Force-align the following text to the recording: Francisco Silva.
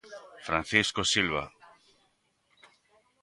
Francisco 0.47 1.01
Silva. 1.13 1.43